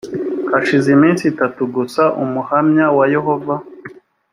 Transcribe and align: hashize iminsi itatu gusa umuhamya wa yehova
hashize 0.51 0.87
iminsi 0.97 1.23
itatu 1.31 1.61
gusa 1.75 2.03
umuhamya 2.23 2.85
wa 2.97 3.05
yehova 3.13 3.55